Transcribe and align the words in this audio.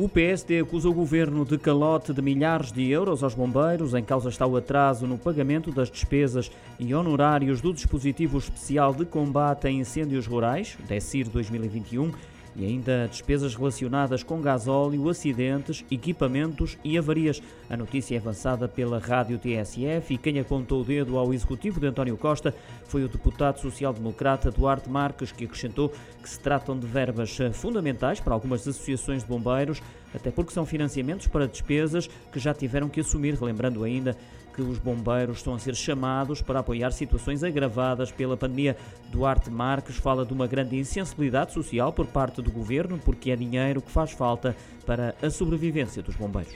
O 0.00 0.08
PSD 0.08 0.60
acusa 0.60 0.88
o 0.88 0.94
governo 0.94 1.44
de 1.44 1.58
calote 1.58 2.12
de 2.12 2.22
milhares 2.22 2.70
de 2.70 2.88
euros 2.88 3.24
aos 3.24 3.34
bombeiros. 3.34 3.94
Em 3.94 4.04
causa 4.04 4.28
está 4.28 4.46
o 4.46 4.56
atraso 4.56 5.08
no 5.08 5.18
pagamento 5.18 5.72
das 5.72 5.90
despesas 5.90 6.52
e 6.78 6.94
honorários 6.94 7.60
do 7.60 7.74
dispositivo 7.74 8.38
especial 8.38 8.94
de 8.94 9.04
combate 9.04 9.66
a 9.66 9.70
incêndios 9.72 10.24
rurais, 10.24 10.78
DECIR 10.86 11.28
2021 11.28 12.12
e 12.58 12.64
ainda 12.64 13.06
despesas 13.08 13.54
relacionadas 13.54 14.24
com 14.24 14.40
gasóleo, 14.40 15.08
acidentes, 15.08 15.84
equipamentos 15.90 16.76
e 16.82 16.98
avarias. 16.98 17.40
A 17.70 17.76
notícia 17.76 18.16
é 18.16 18.18
avançada 18.18 18.66
pela 18.66 18.98
Rádio 18.98 19.38
TSF 19.38 20.14
e 20.14 20.18
quem 20.18 20.40
apontou 20.40 20.80
o 20.80 20.84
dedo 20.84 21.16
ao 21.16 21.32
executivo 21.32 21.78
de 21.78 21.86
António 21.86 22.16
Costa 22.16 22.52
foi 22.84 23.04
o 23.04 23.08
deputado 23.08 23.60
social-democrata 23.60 24.50
Duarte 24.50 24.90
Marques, 24.90 25.30
que 25.30 25.44
acrescentou 25.44 25.92
que 26.20 26.28
se 26.28 26.40
tratam 26.40 26.76
de 26.76 26.86
verbas 26.86 27.38
fundamentais 27.52 28.18
para 28.18 28.34
algumas 28.34 28.66
associações 28.66 29.22
de 29.22 29.28
bombeiros, 29.28 29.80
até 30.12 30.30
porque 30.30 30.52
são 30.52 30.66
financiamentos 30.66 31.28
para 31.28 31.46
despesas 31.46 32.08
que 32.32 32.40
já 32.40 32.52
tiveram 32.52 32.88
que 32.88 33.00
assumir, 33.00 33.40
lembrando 33.40 33.84
ainda 33.84 34.16
que 34.58 34.62
os 34.62 34.78
bombeiros 34.80 35.36
estão 35.36 35.54
a 35.54 35.58
ser 35.60 35.76
chamados 35.76 36.42
para 36.42 36.58
apoiar 36.58 36.90
situações 36.90 37.44
agravadas 37.44 38.10
pela 38.10 38.36
pandemia. 38.36 38.76
Duarte 39.08 39.48
Marques 39.50 39.94
fala 39.98 40.26
de 40.26 40.32
uma 40.32 40.48
grande 40.48 40.76
insensibilidade 40.76 41.52
social 41.52 41.92
por 41.92 42.08
parte 42.08 42.42
do 42.48 42.52
governo, 42.52 42.98
porque 43.04 43.30
é 43.30 43.36
dinheiro 43.36 43.82
que 43.82 43.90
faz 43.90 44.12
falta 44.12 44.56
para 44.86 45.14
a 45.22 45.30
sobrevivência 45.30 46.02
dos 46.02 46.16
bombeiros. 46.16 46.54